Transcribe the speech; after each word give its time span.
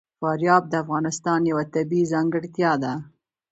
فاریاب 0.19 0.63
د 0.69 0.73
افغانستان 0.83 1.39
یوه 1.51 1.63
طبیعي 1.73 2.09
ځانګړتیا 2.13 2.71
ده. 2.83 2.93